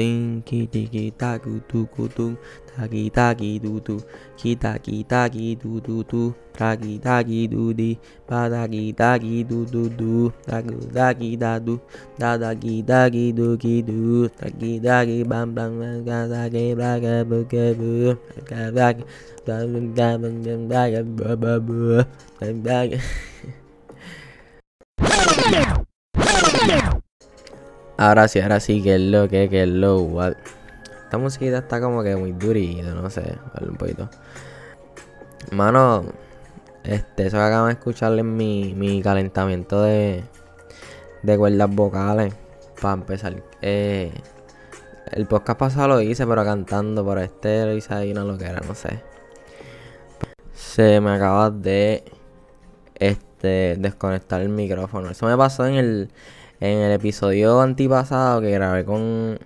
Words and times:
Tinki 0.00 0.64
tiki 0.64 1.12
kita 1.12 1.36
tuku 1.68 2.08
tung 2.08 2.32
Taki 2.72 3.12
taki 3.12 3.60
dudu 3.60 4.00
Kita 4.32 4.80
kita 4.80 5.28
gitu 5.28 5.76
dudu 5.76 6.32
Taki 6.56 6.96
taki 6.96 7.44
dudi 7.44 8.00
Pataki 8.24 8.96
taki 8.96 9.44
dudu 9.44 9.92
du 9.92 10.32
Taku 10.48 10.88
taki 10.88 11.36
dadu 11.36 11.76
Dada 12.16 12.56
kita 12.56 13.12
gitu 13.12 13.60
gitu 13.60 14.24
Taki 14.40 14.80
taki 14.80 15.20
bam 15.28 15.52
bam 15.52 15.76
Taka 15.76 16.32
taki 16.32 16.72
belaka 16.72 17.20
buka 17.28 17.76
bu 17.76 18.16
Taka 18.40 18.72
taki 18.72 19.04
Taka 19.44 19.68
taki 19.68 20.32
Taka 20.32 20.64
taki 20.64 21.04
Taka 22.40 22.96
taki 25.60 25.69
Ahora 28.00 28.28
sí, 28.28 28.40
ahora 28.40 28.60
sí, 28.60 28.82
que 28.82 28.94
es 28.94 29.00
lo 29.02 29.28
que, 29.28 29.50
que 29.50 29.64
es 29.64 29.68
lo 29.68 30.00
what. 30.00 30.32
Esta 31.04 31.18
musiquita 31.18 31.58
está 31.58 31.82
como 31.82 32.02
que 32.02 32.16
muy 32.16 32.32
durita, 32.32 32.94
no 32.94 33.10
sé, 33.10 33.36
un 33.60 33.76
poquito. 33.76 34.08
Mano, 35.50 36.06
este, 36.82 37.26
eso 37.26 37.36
que 37.36 37.42
acaban 37.42 37.66
de 37.66 37.74
escuchar 37.74 38.18
es 38.18 38.24
mi, 38.24 38.72
mi 38.74 39.02
calentamiento 39.02 39.82
de, 39.82 40.24
de 41.22 41.36
cuerdas 41.36 41.68
vocales. 41.68 42.34
Para 42.80 42.94
empezar. 42.94 43.42
Eh, 43.60 44.10
el 45.12 45.26
podcast 45.26 45.58
pasado 45.58 45.88
lo 45.88 46.00
hice, 46.00 46.26
pero 46.26 46.42
cantando. 46.42 47.04
Por 47.04 47.18
este 47.18 47.66
lo 47.66 47.74
hice 47.74 47.92
ahí 47.92 48.12
una 48.12 48.24
loquera, 48.24 48.62
no 48.66 48.74
sé. 48.74 49.02
Se 50.54 51.02
me 51.02 51.10
acaba 51.10 51.50
de 51.50 52.02
este, 52.94 53.76
desconectar 53.78 54.40
el 54.40 54.48
micrófono. 54.48 55.10
Eso 55.10 55.26
me 55.26 55.36
pasó 55.36 55.66
en 55.66 55.74
el 55.74 56.10
en 56.60 56.78
el 56.78 56.92
episodio 56.92 57.60
antipasado 57.60 58.42
que 58.42 58.50
grabé 58.50 58.84
con, 58.84 59.38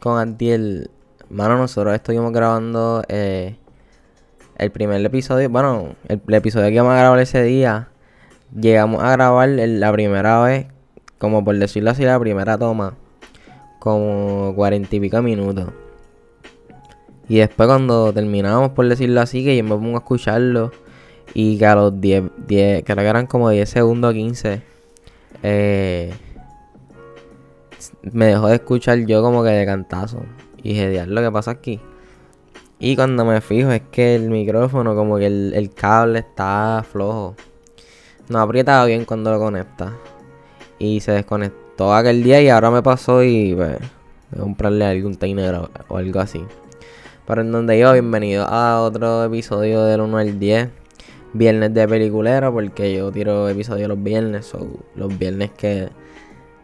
con 0.00 0.18
Antiel, 0.18 0.90
mano, 1.30 1.56
nosotros 1.56 1.94
estuvimos 1.94 2.30
grabando 2.32 3.02
eh, 3.08 3.56
el 4.58 4.70
primer 4.70 5.04
episodio, 5.04 5.48
bueno, 5.48 5.94
el, 6.08 6.20
episodio 6.34 6.66
que 6.68 6.74
íbamos 6.74 6.92
a 6.92 6.98
grabar 6.98 7.18
ese 7.20 7.42
día, 7.42 7.88
llegamos 8.54 9.02
a 9.02 9.12
grabar 9.12 9.48
la 9.48 9.92
primera 9.92 10.42
vez, 10.42 10.66
como 11.18 11.42
por 11.42 11.58
decirlo 11.58 11.90
así, 11.90 12.04
la 12.04 12.20
primera 12.20 12.58
toma, 12.58 12.96
como 13.78 14.52
cuarenta 14.54 14.94
y 14.94 15.00
pico 15.00 15.22
minutos. 15.22 15.70
Y 17.30 17.38
después 17.38 17.66
cuando 17.66 18.12
terminamos, 18.12 18.70
por 18.70 18.86
decirlo 18.88 19.22
así, 19.22 19.42
que 19.42 19.56
yo 19.56 19.64
me 19.64 19.70
pongo 19.70 19.96
a 19.96 20.00
escucharlo, 20.00 20.70
y 21.32 21.56
que 21.56 21.64
a 21.64 21.76
los 21.76 21.98
10, 21.98 22.24
10 22.46 22.84
creo 22.84 22.96
que 22.96 23.06
eran 23.06 23.26
como 23.26 23.48
10 23.48 23.70
segundos, 23.70 24.12
15 24.12 24.69
eh, 25.42 26.12
me 28.12 28.26
dejó 28.26 28.48
de 28.48 28.56
escuchar 28.56 28.98
yo 29.06 29.22
como 29.22 29.42
que 29.42 29.50
de 29.50 29.66
cantazo. 29.66 30.22
Y 30.62 30.70
dije, 30.70 31.06
lo 31.06 31.20
que 31.20 31.30
pasa 31.30 31.52
aquí. 31.52 31.80
Y 32.78 32.96
cuando 32.96 33.24
me 33.24 33.40
fijo 33.40 33.70
es 33.70 33.82
que 33.90 34.14
el 34.14 34.30
micrófono, 34.30 34.94
como 34.94 35.18
que 35.18 35.26
el, 35.26 35.70
cable 35.74 36.20
está 36.20 36.84
flojo. 36.90 37.36
No 38.28 38.40
aprieta 38.40 38.84
bien 38.84 39.04
cuando 39.04 39.30
lo 39.30 39.38
conecta. 39.38 39.94
Y 40.78 41.00
se 41.00 41.12
desconectó 41.12 41.94
aquel 41.94 42.22
día 42.22 42.40
y 42.40 42.48
ahora 42.48 42.70
me 42.70 42.82
pasó 42.82 43.22
y 43.22 43.54
pues, 43.54 43.78
voy 44.30 44.40
a 44.40 44.42
comprarle 44.42 44.84
algún 44.86 45.18
negro 45.20 45.70
o 45.88 45.96
algo 45.96 46.20
así. 46.20 46.42
Pero 47.26 47.42
en 47.42 47.52
donde 47.52 47.78
yo, 47.78 47.92
bienvenido 47.92 48.46
a 48.46 48.80
otro 48.80 49.24
episodio 49.24 49.84
del 49.84 50.00
1 50.00 50.18
al 50.18 50.38
10 50.38 50.79
viernes 51.32 51.72
de 51.74 51.86
peliculera 51.86 52.50
porque 52.50 52.94
yo 52.94 53.10
tiro 53.12 53.48
episodios 53.48 53.88
los 53.88 54.02
viernes 54.02 54.52
o 54.54 54.66
los 54.94 55.16
viernes 55.18 55.50
que 55.52 55.88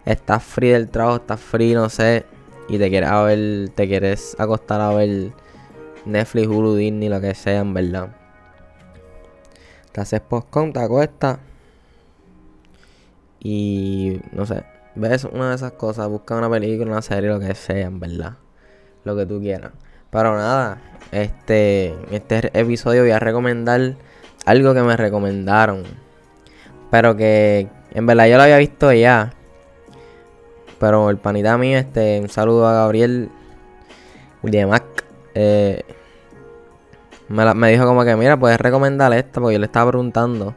estás 0.04 0.42
free 0.42 0.70
del 0.70 0.88
trabajo, 0.88 1.16
estás 1.16 1.40
free, 1.40 1.74
no 1.74 1.88
sé, 1.88 2.24
y 2.68 2.78
te 2.78 2.88
quieres 2.88 3.10
ver, 3.10 3.68
te 3.70 3.86
quieres 3.86 4.36
acostar 4.38 4.80
a 4.80 4.92
ver 4.92 5.32
Netflix, 6.04 6.46
Hulu, 6.46 6.74
Disney, 6.76 7.08
lo 7.08 7.20
que 7.20 7.34
sea, 7.34 7.60
en 7.60 7.74
verdad. 7.74 8.16
Te 9.92 10.00
haces 10.00 10.20
postcom, 10.20 10.72
te 10.72 10.80
acuestas 10.80 11.38
y 13.40 14.20
no 14.32 14.46
sé, 14.46 14.64
ves 14.94 15.24
una 15.24 15.50
de 15.50 15.56
esas 15.56 15.72
cosas, 15.72 16.08
busca 16.08 16.36
una 16.36 16.50
película, 16.50 16.90
una 16.90 17.02
serie, 17.02 17.30
lo 17.30 17.40
que 17.40 17.54
sea, 17.54 17.86
en 17.86 18.00
verdad. 18.00 18.34
Lo 19.04 19.16
que 19.16 19.24
tú 19.24 19.40
quieras. 19.40 19.72
Pero 20.10 20.36
nada, 20.36 20.82
este, 21.12 21.94
este 22.10 22.50
episodio 22.58 23.02
voy 23.02 23.12
a 23.12 23.18
recomendar 23.18 23.94
algo 24.46 24.72
que 24.72 24.82
me 24.82 24.96
recomendaron. 24.96 25.82
Pero 26.90 27.16
que 27.16 27.68
en 27.92 28.06
verdad 28.06 28.26
yo 28.28 28.36
lo 28.36 28.44
había 28.44 28.58
visto 28.58 28.92
ya. 28.92 29.32
Pero 30.78 31.10
el 31.10 31.18
panita 31.18 31.58
mío, 31.58 31.78
este, 31.78 32.20
un 32.20 32.28
saludo 32.28 32.66
a 32.66 32.72
Gabriel 32.72 33.28
Williamac. 34.42 34.84
Eh, 35.34 35.82
me, 37.28 37.54
me, 37.54 37.70
dijo 37.70 37.84
como 37.84 38.04
que, 38.04 38.14
mira, 38.16 38.38
puedes 38.38 38.58
recomendar 38.58 39.12
esta, 39.12 39.40
porque 39.40 39.54
yo 39.54 39.58
le 39.58 39.66
estaba 39.66 39.90
preguntando. 39.90 40.54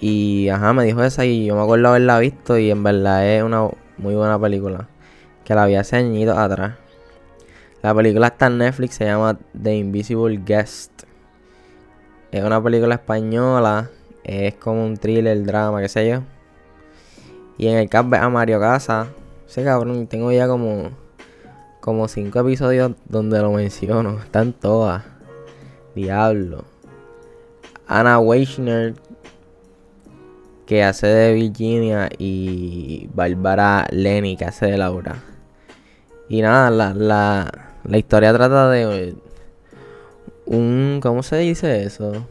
Y 0.00 0.48
ajá, 0.48 0.72
me 0.72 0.84
dijo 0.84 1.02
esa 1.02 1.24
y 1.24 1.46
yo 1.46 1.56
me 1.56 1.62
acuerdo 1.62 1.88
haberla 1.88 2.18
visto 2.18 2.56
y 2.56 2.70
en 2.70 2.82
verdad 2.82 3.26
es 3.26 3.42
una 3.42 3.68
muy 3.96 4.14
buena 4.14 4.38
película. 4.38 4.88
Que 5.44 5.54
la 5.54 5.66
vi 5.66 5.76
hace 5.76 5.96
añitos 5.96 6.36
atrás. 6.36 6.74
La 7.82 7.94
película 7.94 8.28
está 8.28 8.46
en 8.46 8.58
Netflix, 8.58 8.96
se 8.96 9.04
llama 9.04 9.38
The 9.60 9.76
Invisible 9.76 10.40
Guest. 10.44 11.07
Es 12.30 12.44
una 12.44 12.62
película 12.62 12.94
española. 12.96 13.90
Es 14.22 14.54
como 14.54 14.84
un 14.84 14.96
thriller, 14.98 15.42
drama, 15.44 15.80
qué 15.80 15.88
sé 15.88 16.08
yo. 16.08 16.22
Y 17.56 17.68
en 17.68 17.78
el 17.78 17.88
cast 17.88 18.12
a 18.12 18.28
Mario 18.28 18.60
Casa. 18.60 19.08
Ese 19.48 19.64
cabrón, 19.64 20.06
tengo 20.06 20.30
ya 20.30 20.46
como. 20.46 20.90
Como 21.80 22.06
cinco 22.08 22.40
episodios 22.40 22.92
donde 23.08 23.40
lo 23.40 23.52
menciono. 23.52 24.18
Están 24.24 24.52
todas. 24.52 25.04
Diablo. 25.94 26.64
Anna 27.86 28.18
Weichner. 28.18 28.94
Que 30.66 30.84
hace 30.84 31.06
de 31.06 31.32
Virginia. 31.32 32.10
Y 32.18 33.08
Bárbara 33.14 33.86
Lenny. 33.90 34.36
Que 34.36 34.44
hace 34.44 34.66
de 34.66 34.76
Laura. 34.76 35.16
Y 36.28 36.42
nada, 36.42 36.68
la, 36.70 36.92
la, 36.92 37.70
la 37.84 37.96
historia 37.96 38.34
trata 38.34 38.68
de 38.68 39.16
un. 40.48 41.00
¿Cómo 41.02 41.22
se 41.22 41.36
dice 41.38 41.84
eso? 41.84 42.26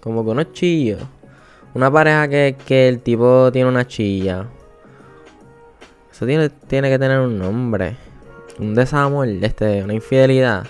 Como 0.00 0.24
que 0.24 0.30
unos 0.30 0.52
chillos. 0.52 1.02
Una 1.74 1.90
pareja 1.90 2.28
que, 2.28 2.56
que 2.66 2.88
el 2.88 3.00
tipo 3.00 3.50
tiene 3.52 3.68
una 3.68 3.86
chilla. 3.86 4.46
Eso 6.10 6.26
tiene, 6.26 6.50
tiene 6.50 6.90
que 6.90 6.98
tener 6.98 7.18
un 7.18 7.38
nombre. 7.38 7.96
Un 8.58 8.74
desamor, 8.74 9.26
este, 9.28 9.82
una 9.82 9.94
infidelidad. 9.94 10.66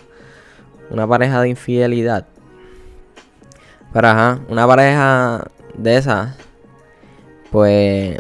Una 0.91 1.07
pareja 1.07 1.41
de 1.43 1.49
infidelidad. 1.49 2.27
Pero 3.93 4.09
ajá, 4.09 4.41
una 4.49 4.67
pareja 4.67 5.45
de 5.75 5.97
esas. 5.97 6.37
Pues 7.51 8.19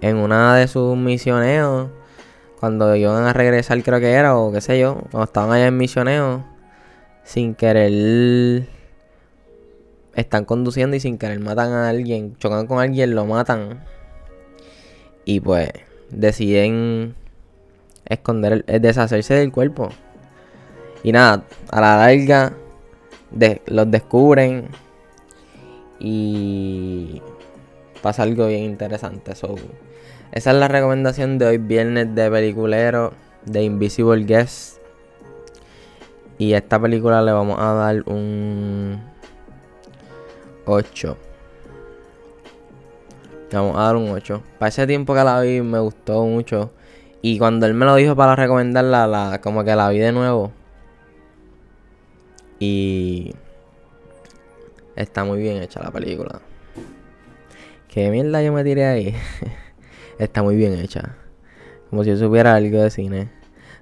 en 0.00 0.16
una 0.16 0.54
de 0.56 0.68
sus 0.68 0.96
misioneos, 0.96 1.88
cuando 2.60 2.94
iban 2.94 3.24
a 3.24 3.32
regresar 3.32 3.82
creo 3.82 4.00
que 4.00 4.12
era, 4.12 4.36
o 4.36 4.52
qué 4.52 4.60
sé 4.60 4.78
yo, 4.78 4.94
cuando 5.10 5.24
estaban 5.24 5.52
allá 5.52 5.66
en 5.66 5.76
misioneo, 5.76 6.44
sin 7.28 7.54
querer 7.54 8.66
están 10.14 10.46
conduciendo 10.46 10.96
y 10.96 11.00
sin 11.00 11.18
querer 11.18 11.38
matan 11.40 11.72
a 11.72 11.90
alguien, 11.90 12.38
chocan 12.38 12.66
con 12.66 12.80
alguien, 12.80 13.14
lo 13.14 13.26
matan. 13.26 13.84
Y 15.26 15.40
pues 15.40 15.68
deciden 16.08 17.14
esconder, 18.06 18.64
el, 18.66 18.80
deshacerse 18.80 19.34
del 19.34 19.52
cuerpo. 19.52 19.90
Y 21.02 21.12
nada, 21.12 21.44
a 21.70 21.82
la 21.82 21.98
larga 21.98 22.54
los 23.66 23.90
descubren 23.90 24.68
y 26.00 27.20
pasa 28.00 28.22
algo 28.22 28.46
bien 28.46 28.64
interesante. 28.64 29.32
esa 29.32 29.50
es 30.32 30.46
la 30.46 30.68
recomendación 30.68 31.36
de 31.36 31.44
hoy, 31.44 31.58
viernes 31.58 32.14
de 32.14 32.30
peliculero 32.30 33.12
de 33.44 33.64
Invisible 33.64 34.24
Guest. 34.24 34.77
Y 36.38 36.54
a 36.54 36.58
esta 36.58 36.80
película 36.80 37.20
le 37.20 37.32
vamos 37.32 37.58
a 37.58 37.72
dar 37.74 38.02
un 38.06 39.00
8. 40.66 41.16
Le 43.50 43.58
vamos 43.58 43.76
a 43.76 43.82
dar 43.82 43.96
un 43.96 44.10
8. 44.10 44.42
Para 44.58 44.68
ese 44.68 44.86
tiempo 44.86 45.14
que 45.14 45.24
la 45.24 45.40
vi 45.40 45.60
me 45.62 45.80
gustó 45.80 46.24
mucho. 46.24 46.70
Y 47.22 47.38
cuando 47.38 47.66
él 47.66 47.74
me 47.74 47.84
lo 47.84 47.96
dijo 47.96 48.14
para 48.14 48.36
recomendarla, 48.36 49.08
la, 49.08 49.40
como 49.40 49.64
que 49.64 49.74
la 49.74 49.88
vi 49.88 49.98
de 49.98 50.12
nuevo. 50.12 50.52
Y 52.60 53.34
está 54.94 55.24
muy 55.24 55.40
bien 55.40 55.60
hecha 55.60 55.82
la 55.82 55.90
película. 55.90 56.40
Qué 57.88 58.10
mierda 58.10 58.42
yo 58.42 58.52
me 58.52 58.62
tiré 58.62 58.86
ahí. 58.86 59.14
está 60.18 60.44
muy 60.44 60.54
bien 60.54 60.74
hecha. 60.74 61.16
Como 61.90 62.04
si 62.04 62.10
yo 62.10 62.16
supiera 62.16 62.54
algo 62.54 62.80
de 62.80 62.90
cine. 62.90 63.37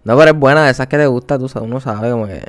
No, 0.07 0.17
pero 0.17 0.31
es 0.31 0.39
buena, 0.39 0.65
de 0.67 0.71
esas 0.71 0.87
que 0.87 0.99
te 0.99 1.07
gusta, 1.09 1.37
tú 1.37 1.49
uno 1.61 1.81
sabe 1.81 2.13
como 2.13 2.29
que. 2.29 2.41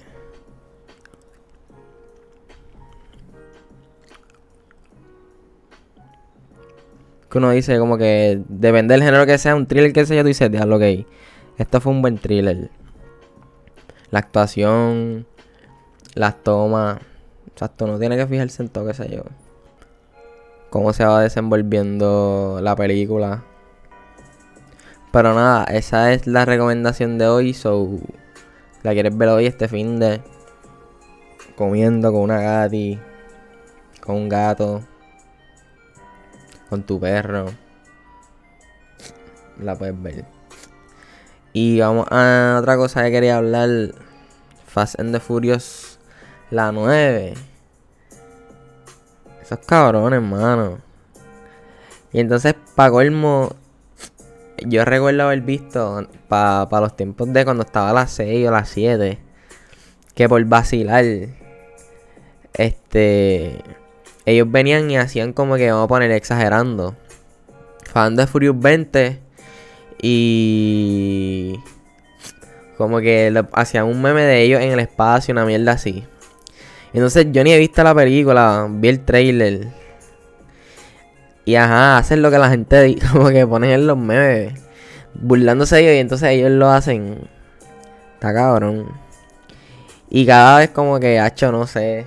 Que 7.32 7.38
uno 7.40 7.50
dice 7.50 7.80
como 7.80 7.98
que 7.98 8.44
depende 8.48 8.94
del 8.94 9.02
género 9.02 9.26
que 9.26 9.40
sea, 9.40 9.56
un 9.56 9.66
thriller 9.66 9.92
que 9.92 10.06
sea, 10.06 10.22
tú 10.22 10.28
dices, 10.28 10.52
déjalo 10.52 10.78
que 10.78 11.08
Esto 11.58 11.82
fue 11.82 11.94
un 11.94 12.04
buen 12.04 12.20
thriller. 12.20 12.70
La 14.12 14.20
actuación, 14.20 15.26
las 16.14 16.44
tomas. 16.44 17.00
Exacto, 17.48 17.88
no 17.88 17.98
tiene 17.98 18.18
que 18.18 18.28
fijarse 18.28 18.62
en 18.62 18.70
todo, 18.70 18.86
qué 18.86 18.94
sé 18.94 19.10
yo. 19.10 19.24
Cómo 20.70 20.94
se 20.94 21.06
va 21.06 21.22
desenvolviendo 21.22 22.60
la 22.62 22.76
película. 22.76 23.44
Pero 25.18 25.34
nada, 25.34 25.64
esa 25.64 26.14
es 26.14 26.28
la 26.28 26.46
recomendación 26.46 27.18
de 27.18 27.26
hoy. 27.26 27.56
So, 27.56 27.90
la 28.84 28.94
quieres 28.94 29.18
ver 29.18 29.30
hoy 29.30 29.48
este 29.48 29.68
fin 29.68 30.00
de 30.00 30.22
comiendo 31.56 32.12
con 32.12 32.22
una 32.22 32.40
gati, 32.40 33.00
con 34.00 34.16
un 34.16 34.30
gato, 34.30 34.84
con 36.70 36.84
tu 36.84 37.00
perro. 37.00 37.48
La 39.60 39.76
puedes 39.76 40.00
ver. 40.00 40.26
Y 41.52 41.80
vamos 41.80 42.06
a 42.12 42.58
otra 42.60 42.78
cosa 42.78 43.02
que 43.02 43.10
quería 43.10 43.38
hablar. 43.38 43.70
Fast 44.68 45.00
and 45.00 45.16
the 45.16 45.20
Furious, 45.20 45.98
la 46.52 46.72
9. 46.72 47.34
Esos 49.42 49.58
cabrones, 49.66 50.18
hermano. 50.18 50.78
Y 52.14 52.20
entonces, 52.20 52.54
para 52.76 52.92
colmo, 52.92 53.56
yo 54.66 54.86
recuerdo 54.86 55.24
haber 55.24 55.42
visto 55.42 56.08
para 56.28 56.82
los 56.82 56.96
tiempos 56.96 57.32
de 57.32 57.46
cuando 57.46 57.64
estaba 57.64 57.92
a 57.92 57.94
las 57.94 58.12
6 58.12 58.48
o 58.48 58.52
las 58.52 58.70
7. 58.70 59.20
Que 60.16 60.28
por 60.28 60.44
vacilar. 60.46 61.06
Este. 62.54 63.62
Ellos 64.26 64.52
venían 64.52 64.90
y 64.90 64.98
hacían 64.98 65.34
como 65.34 65.56
que 65.56 65.72
vamos 65.72 65.86
a 65.86 65.88
poner 65.88 66.12
exagerando. 66.12 66.96
Fan 67.86 68.16
de 68.16 68.28
Furious 68.28 68.60
20. 68.60 69.20
Y. 70.02 71.60
Como 72.78 73.00
que 73.00 73.34
hacían 73.54 73.86
un 73.86 74.02
meme 74.02 74.22
de 74.22 74.42
ellos 74.42 74.62
en 74.62 74.72
el 74.72 74.80
espacio, 74.80 75.32
una 75.32 75.46
mierda 75.46 75.74
así. 75.74 76.04
Entonces 76.94 77.28
yo 77.32 77.44
ni 77.44 77.52
he 77.52 77.58
visto 77.58 77.84
la 77.84 77.94
película, 77.94 78.68
vi 78.70 78.90
el 78.90 79.04
trailer. 79.04 79.68
Y 81.48 81.56
ajá, 81.56 81.98
hacen 81.98 82.22
lo 82.22 82.30
que 82.30 82.38
la 82.40 82.50
gente 82.50 82.98
como 83.14 83.30
que 83.30 83.48
ponen 83.48 83.70
en 83.70 83.88
los 83.88 83.98
memes. 83.98 84.54
Burlándose 85.14 85.78
de 85.78 85.82
ellos 85.84 85.96
y 85.96 86.00
entonces 86.00 86.30
ellos 86.32 86.52
lo 86.52 86.70
hacen. 86.70 87.30
Está 88.16 88.34
cabrón. 88.34 88.92
Y 90.10 90.26
cada 90.26 90.60
vez 90.60 90.72
como 90.72 91.00
que, 91.00 91.22
hacho, 91.22 91.54
no 91.54 91.66
sé. 91.66 92.06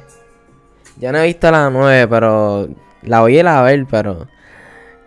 Yo 0.99 1.11
no 1.11 1.19
he 1.19 1.27
visto 1.27 1.51
la 1.51 1.71
9, 1.71 2.07
pero 2.09 2.69
la 3.01 3.21
voy 3.21 3.39
a 3.39 3.41
ir 3.41 3.49
a 3.49 3.63
ver, 3.63 3.87
pero... 3.91 4.29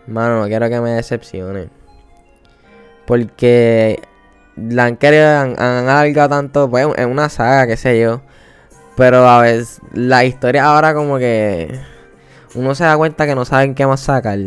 Mano, 0.08 0.40
no 0.40 0.46
quiero 0.48 0.68
que 0.68 0.80
me 0.80 0.90
decepcione. 0.90 1.68
Porque 3.06 4.02
la 4.56 4.86
han 4.86 4.96
querido, 4.96 5.28
han, 5.28 5.60
alargado 5.60 6.30
tanto, 6.30 6.68
pues 6.68 6.88
en 6.96 7.08
una 7.08 7.28
saga, 7.28 7.68
qué 7.68 7.76
sé 7.76 8.00
yo. 8.00 8.20
Pero 8.96 9.28
a 9.28 9.42
veces 9.42 9.80
la 9.92 10.24
historia 10.24 10.64
ahora 10.64 10.92
como 10.92 11.18
que 11.18 11.93
uno 12.54 12.74
se 12.74 12.84
da 12.84 12.96
cuenta 12.96 13.26
que 13.26 13.34
no 13.34 13.44
saben 13.44 13.74
qué 13.74 13.86
más 13.86 14.00
sacar. 14.00 14.38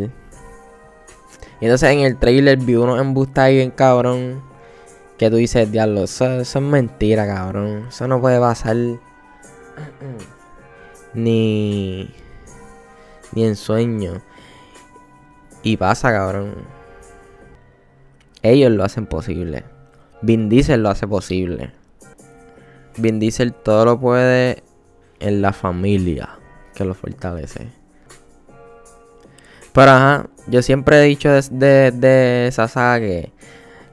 Y 1.60 1.60
entonces 1.60 1.90
en 1.90 2.00
el 2.00 2.16
trailer 2.16 2.58
vi 2.58 2.76
uno 2.76 2.98
embusta 2.98 3.44
ahí 3.44 3.56
bien 3.56 3.70
cabrón. 3.70 4.42
Que 5.18 5.30
tú 5.30 5.36
dices, 5.36 5.70
diablo, 5.70 6.04
eso, 6.04 6.40
es 6.40 6.60
mentira, 6.60 7.26
cabrón. 7.26 7.86
Eso 7.88 8.06
no 8.06 8.20
puede 8.20 8.38
pasar. 8.38 8.76
ni. 11.14 12.14
Ni 13.32 13.44
en 13.44 13.56
sueño. 13.56 14.22
Y 15.62 15.76
pasa, 15.76 16.12
cabrón. 16.12 16.54
Ellos 18.42 18.70
lo 18.70 18.84
hacen 18.84 19.06
posible. 19.06 19.64
Vin 20.22 20.48
Diesel 20.48 20.82
lo 20.82 20.90
hace 20.90 21.08
posible. 21.08 21.72
Vin 22.96 23.18
Diesel 23.18 23.52
todo 23.52 23.84
lo 23.84 24.00
puede 24.00 24.62
en 25.18 25.42
la 25.42 25.52
familia 25.52 26.38
que 26.74 26.84
lo 26.84 26.94
fortalece. 26.94 27.68
Pero 29.72 29.90
ajá, 29.90 30.26
yo 30.46 30.62
siempre 30.62 30.98
he 30.98 31.02
dicho 31.02 31.30
de, 31.30 32.46
esa 32.48 32.68
saga 32.68 33.00
que 33.00 33.32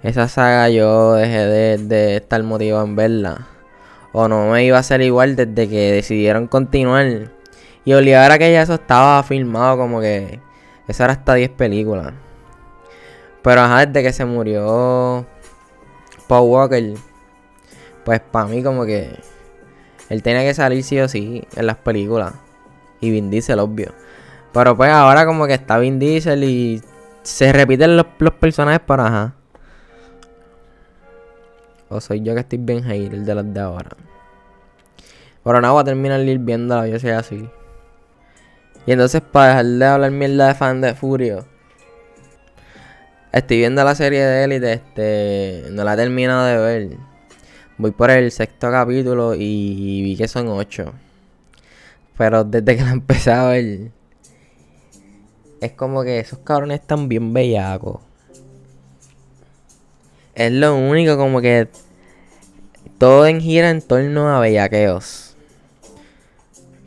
esa 0.03 0.27
saga 0.27 0.69
yo 0.69 1.13
dejé 1.13 1.77
de, 1.77 2.17
estar 2.17 2.41
motivado 2.43 2.85
en 2.85 2.95
verla. 2.95 3.47
O 4.13 4.27
no 4.27 4.51
me 4.51 4.63
iba 4.63 4.77
a 4.77 4.83
ser 4.83 5.01
igual 5.01 5.35
desde 5.35 5.67
que 5.67 5.91
decidieron 5.91 6.47
continuar. 6.47 7.31
Y 7.83 7.93
obligar 7.93 8.31
a 8.31 8.37
que 8.37 8.51
ya 8.51 8.61
eso 8.61 8.75
estaba 8.75 9.21
filmado 9.23 9.77
como 9.77 10.01
que 10.01 10.39
eso 10.87 11.03
era 11.03 11.13
hasta 11.13 11.33
10 11.33 11.49
películas. 11.51 12.13
Pero 13.41 13.61
ajá, 13.61 13.85
desde 13.85 14.03
que 14.03 14.13
se 14.13 14.25
murió 14.25 15.25
Paul 16.27 16.49
Walker 16.49 16.95
pues 18.05 18.21
para 18.21 18.45
mí 18.45 18.63
como 18.63 18.85
que 18.85 19.19
él 20.09 20.21
tenía 20.21 20.43
que 20.43 20.53
salir 20.53 20.83
sí 20.83 20.99
o 20.99 21.09
sí 21.09 21.43
en 21.55 21.65
las 21.65 21.77
películas. 21.77 22.33
Y 23.01 23.09
Vin 23.09 23.29
Diesel, 23.29 23.59
obvio. 23.59 23.91
Pero 24.55 24.77
pues 24.77 24.89
ahora 24.89 25.25
como 25.25 25.47
que 25.47 25.53
está 25.53 25.77
Vin 25.79 25.99
Diesel 25.99 26.41
y 26.45 26.81
se 27.23 27.51
repiten 27.51 27.97
los, 27.97 28.05
personajes 28.39 28.79
para 28.79 29.05
ajá. 29.05 29.35
O 31.89 31.99
soy 31.99 32.21
yo 32.21 32.33
que 32.33 32.39
estoy 32.39 32.59
bien 32.59 32.89
el 32.89 33.25
de 33.25 33.35
las 33.35 33.53
de 33.53 33.59
ahora. 33.59 33.89
Pero 35.43 35.59
nada, 35.59 35.73
voy 35.73 35.81
a 35.81 35.83
terminar 35.83 36.21
viéndola, 36.39 36.87
yo 36.87 36.97
soy 36.97 37.09
así. 37.09 37.49
Y 38.85 38.93
entonces 38.93 39.21
para 39.21 39.47
dejar 39.49 39.65
de 39.65 39.85
hablar 39.85 40.11
mierda 40.11 40.47
de 40.47 40.55
fan 40.55 40.79
de 40.79 40.95
Furio. 40.95 41.45
Estoy 43.33 43.57
viendo 43.57 43.83
la 43.83 43.93
serie 43.93 44.23
de 44.23 44.43
Elite, 44.45 44.71
este. 44.71 45.65
No 45.71 45.83
la 45.83 45.95
he 45.95 45.97
terminado 45.97 46.45
de 46.45 46.57
ver. 46.57 46.97
Voy 47.77 47.91
por 47.91 48.09
el 48.09 48.31
sexto 48.31 48.71
capítulo 48.71 49.35
y 49.35 50.01
vi 50.01 50.15
que 50.15 50.29
son 50.29 50.47
ocho. 50.47 50.93
Pero 52.17 52.45
desde 52.45 52.77
que 52.77 52.83
la 52.83 52.91
empecé 52.91 53.33
a 53.33 53.47
ver, 53.47 53.91
es 55.65 55.71
como 55.73 56.03
que 56.03 56.19
esos 56.19 56.39
cabrones 56.39 56.81
están 56.81 57.07
bien 57.07 57.33
bellacos. 57.33 57.99
Es 60.33 60.51
lo 60.51 60.75
único 60.75 61.17
como 61.17 61.41
que 61.41 61.67
todo 62.97 63.25
en 63.25 63.41
gira 63.41 63.69
en 63.69 63.81
torno 63.81 64.35
a 64.35 64.39
bellaqueos. 64.39 65.35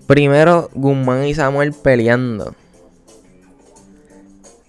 Primero 0.06 0.70
Guzmán 0.75 1.26
y 1.26 1.34
Samuel 1.34 1.72
peleando. 1.72 2.54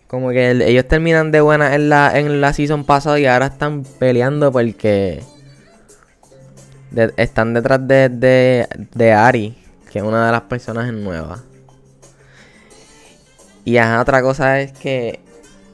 Como 0.08 0.30
que 0.30 0.52
ellos 0.52 0.88
terminan 0.88 1.32
de 1.32 1.42
buena 1.42 1.76
en 1.76 1.90
la, 1.90 2.18
en 2.18 2.42
la 2.42 2.52
season 2.52 2.84
pasada 2.84 3.20
y 3.20 3.26
ahora 3.26 3.48
están 3.48 3.84
peleando 3.84 4.52
porque 4.52 5.22
están 7.16 7.54
detrás 7.54 7.88
de, 7.88 8.10
de, 8.96 9.14
Ari, 9.14 9.56
que 9.92 10.00
es 10.00 10.04
una 10.04 10.26
de 10.26 10.32
las 10.32 10.42
personajes 10.42 10.94
nuevas. 10.94 11.42
Y 13.70 13.78
ajá, 13.78 14.02
otra 14.02 14.24
cosa 14.24 14.60
es 14.62 14.72
que 14.72 15.20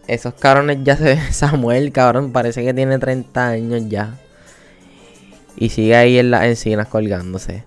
esos 0.06 0.34
cabrones 0.34 0.80
ya 0.84 0.98
se 0.98 1.18
Samuel, 1.32 1.94
cabrón, 1.94 2.34
parece 2.34 2.62
que 2.62 2.74
tiene 2.74 3.00
30 3.00 3.48
años 3.48 3.84
ya. 3.88 4.20
Y 5.56 5.70
sigue 5.70 5.96
ahí 5.96 6.20
en 6.20 6.30
las 6.30 6.44
encinas 6.44 6.90
colgándose. 6.90 7.64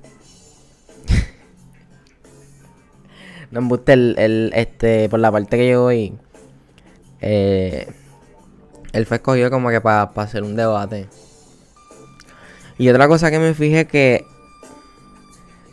no 3.50 3.62
me 3.62 3.68
gusta 3.68 3.94
el, 3.94 4.52
este, 4.54 5.08
por 5.08 5.18
la 5.18 5.32
parte 5.32 5.56
que 5.56 5.70
yo 5.70 5.84
voy. 5.84 6.12
Eh, 7.22 7.90
él 8.92 9.06
fue 9.06 9.16
escogido 9.16 9.50
como 9.50 9.70
que 9.70 9.80
para 9.80 10.02
hacer 10.02 10.42
un 10.42 10.56
debate. 10.56 11.08
Y 12.76 12.90
otra 12.90 13.08
cosa 13.08 13.30
que 13.30 13.38
me 13.38 13.54
fijé 13.54 13.86
que. 13.86 14.26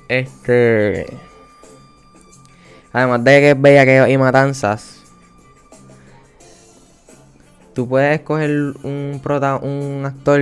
Este. 0.07 1.07
Además 2.95 3.25
de 3.25 3.41
que 3.41 3.51
es 3.51 3.61
bella 3.61 3.83
que 3.83 4.09
y 4.09 4.17
matanzas. 4.17 5.01
Tú 7.73 7.89
puedes 7.89 8.21
escoger 8.21 8.49
un 8.83 9.19
prota 9.21 9.57
un 9.57 10.05
actor 10.05 10.39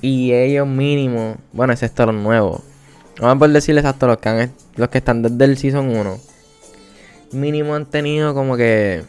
y 0.00 0.32
ellos 0.32 0.68
mínimo. 0.68 1.36
Bueno, 1.52 1.72
excepto 1.72 2.06
los 2.06 2.14
nuevos. 2.14 2.62
Vamos 3.20 3.48
a 3.48 3.52
decirles 3.52 3.84
hasta 3.84 4.06
los 4.06 4.18
que 4.18 4.28
han, 4.28 4.52
los 4.76 4.88
que 4.88 4.98
están 4.98 5.20
desde 5.20 5.44
el 5.46 5.58
season 5.58 5.96
1. 5.96 6.20
Mínimo 7.32 7.74
han 7.74 7.86
tenido 7.86 8.34
como 8.34 8.56
que 8.56 9.02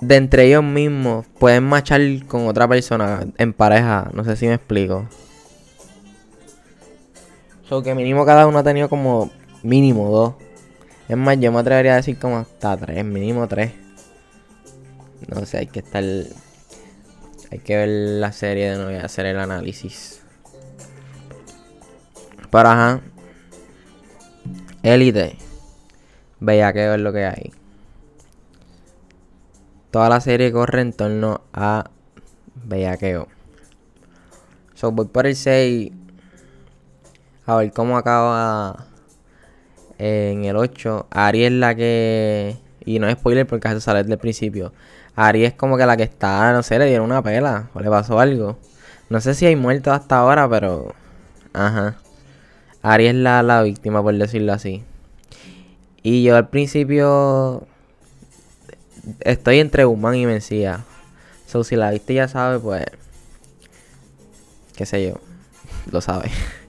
de 0.00 0.16
entre 0.16 0.46
ellos 0.46 0.64
mismos 0.64 1.26
pueden 1.38 1.64
marchar 1.64 2.00
con 2.26 2.48
otra 2.48 2.66
persona 2.66 3.26
en 3.36 3.52
pareja. 3.52 4.08
No 4.14 4.24
sé 4.24 4.34
si 4.36 4.46
me 4.46 4.54
explico. 4.54 5.06
So 7.68 7.82
que 7.82 7.94
mínimo 7.94 8.24
cada 8.24 8.46
uno 8.46 8.60
ha 8.60 8.64
tenido 8.64 8.88
como 8.88 9.30
mínimo 9.64 10.10
dos. 10.10 10.34
Es 11.08 11.16
más, 11.16 11.38
yo 11.40 11.50
me 11.50 11.58
atrevería 11.58 11.94
a 11.94 11.96
decir 11.96 12.18
como 12.18 12.36
hasta 12.36 12.76
tres, 12.76 13.04
mínimo 13.04 13.48
tres. 13.48 13.72
No 15.28 15.44
sé, 15.44 15.58
hay 15.58 15.66
que 15.66 15.80
estar. 15.80 16.04
Hay 17.50 17.58
que 17.58 17.76
ver 17.76 17.88
la 17.88 18.32
serie 18.32 18.70
de 18.70 18.76
nuevo 18.76 18.92
y 18.92 18.96
hacer 18.96 19.26
el 19.26 19.38
análisis. 19.38 20.22
Pero 22.50 22.68
ajá. 22.68 23.00
Elite. 24.82 25.36
Veía 26.40 26.72
que 26.72 26.88
ver 26.88 27.00
lo 27.00 27.12
que 27.12 27.24
hay. 27.24 27.52
Toda 29.90 30.08
la 30.08 30.20
serie 30.20 30.52
corre 30.52 30.80
en 30.82 30.92
torno 30.92 31.42
a 31.52 31.90
bellaqueo. 32.54 33.28
So, 34.74 34.90
voy 34.90 35.06
por 35.06 35.26
el 35.26 35.36
6. 35.36 35.92
A 37.46 37.56
ver 37.56 37.72
cómo 37.72 37.96
acaba 37.96 38.88
en 39.98 40.44
el 40.44 40.56
8. 40.56 41.06
Ari 41.10 41.44
es 41.44 41.52
la 41.52 41.74
que. 41.74 42.56
Y 42.84 42.98
no 42.98 43.08
es 43.08 43.14
spoiler 43.14 43.46
porque 43.46 43.68
eso 43.68 43.80
sale 43.80 44.00
desde 44.00 44.14
el 44.14 44.18
principio. 44.18 44.72
Ari 45.16 45.44
es 45.44 45.54
como 45.54 45.76
que 45.76 45.86
la 45.86 45.96
que 45.96 46.02
está, 46.02 46.52
no 46.52 46.62
sé, 46.62 46.78
le 46.78 46.86
dieron 46.86 47.06
una 47.06 47.22
pela 47.22 47.70
o 47.74 47.80
le 47.80 47.88
pasó 47.88 48.18
algo. 48.18 48.58
No 49.08 49.20
sé 49.20 49.34
si 49.34 49.46
hay 49.46 49.56
muertos 49.56 49.92
hasta 49.92 50.18
ahora, 50.18 50.48
pero. 50.48 50.94
Ajá. 51.52 51.96
Ari 52.82 53.06
es 53.06 53.14
la, 53.14 53.42
la 53.42 53.62
víctima, 53.62 54.02
por 54.02 54.14
decirlo 54.16 54.52
así. 54.52 54.84
Y 56.02 56.22
yo 56.22 56.36
al 56.36 56.48
principio. 56.48 57.66
Estoy 59.20 59.60
entre 59.60 59.84
Human 59.84 60.14
y 60.16 60.26
Mencía. 60.26 60.84
So, 61.46 61.62
si 61.62 61.76
la 61.76 61.90
viste 61.90 62.14
ya 62.14 62.28
sabe, 62.28 62.58
pues. 62.58 62.84
Qué 64.76 64.86
sé 64.86 65.06
yo. 65.06 65.20
Lo 65.90 66.00
sabe. 66.00 66.30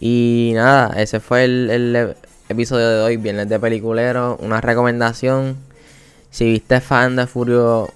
y 0.00 0.52
nada, 0.54 1.00
ese 1.00 1.20
fue 1.20 1.44
el, 1.44 1.70
el 1.70 2.16
episodio 2.48 2.88
de 2.88 3.00
hoy, 3.02 3.16
Viernes 3.16 3.48
de 3.48 3.58
Peliculero. 3.58 4.36
Una 4.40 4.60
recomendación. 4.60 5.56
Si 6.30 6.44
viste 6.44 6.80
fan 6.80 7.16
de 7.16 7.26
Furio 7.26 7.90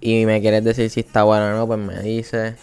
y 0.00 0.26
me 0.26 0.40
quieres 0.40 0.62
decir 0.62 0.90
si 0.90 1.00
está 1.00 1.24
bueno 1.24 1.46
o 1.46 1.56
no, 1.56 1.66
pues 1.66 1.78
me 1.78 2.00
dices. 2.02 2.54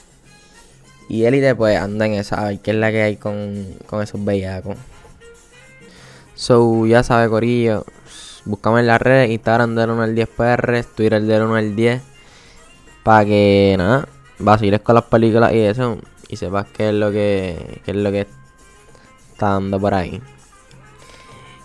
Y 1.10 1.25
Elite, 1.25 1.55
pues 1.55 1.77
anda 1.77 2.05
en 2.05 2.13
esa, 2.13 2.41
a 2.41 2.46
ver 2.46 2.60
qué 2.60 2.72
es 2.72 2.77
la 2.77 2.91
que 2.91 3.01
hay 3.01 3.17
con, 3.17 3.67
con 3.86 4.01
esos 4.01 4.24
bellacos. 4.24 4.77
So, 6.36 6.86
ya 6.86 7.03
sabe, 7.03 7.29
Corillo. 7.29 7.86
Buscamos 8.46 8.79
en 8.79 8.88
las 8.88 9.01
redes, 9.01 9.29
Instagram 9.32 9.75
del 9.75 9.89
1 9.91 10.03
al 10.03 10.15
10 10.15 10.29
PR, 10.29 10.84
Twitter 10.96 11.22
del 11.22 11.43
1 11.43 11.55
al 11.55 11.75
10. 11.75 12.01
Para 13.03 13.25
que, 13.25 13.75
nada, 13.77 14.08
vaciles 14.39 14.82
con 14.82 14.96
las 14.96 15.03
películas 15.05 15.53
y 15.53 15.60
eso. 15.60 15.98
Y 16.29 16.38
sepas 16.38 16.67
qué 16.75 16.89
es 16.89 16.96
lo 16.96 17.12
que, 17.12 17.82
qué 17.86 17.91
es 17.91 17.98
lo 17.98 18.12
que 18.12 18.25
dando 19.51 19.79
por 19.79 19.93
ahí. 19.93 20.21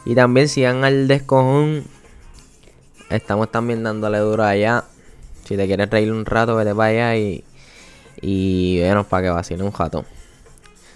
Y 0.04 0.14
también 0.14 0.48
sigan 0.48 0.84
al 0.84 1.08
descojón. 1.08 1.84
Estamos 3.10 3.50
también 3.50 3.82
dándole 3.82 4.18
duro 4.18 4.44
allá. 4.44 4.84
Si 5.44 5.56
te 5.56 5.66
quieres 5.66 5.90
reír 5.90 6.12
un 6.12 6.24
rato, 6.24 6.56
vete 6.56 6.74
para 6.74 6.88
allá 6.88 7.16
y, 7.16 7.44
y 8.20 8.80
venos 8.80 9.06
para 9.06 9.22
que 9.24 9.30
vacile 9.30 9.62
un 9.62 9.72
jato. 9.72 10.04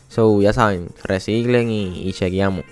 So, 0.08 0.40
ya 0.42 0.52
saben, 0.52 0.88
reciclen 1.04 1.70
y 1.70 2.12
chequeamos. 2.12 2.64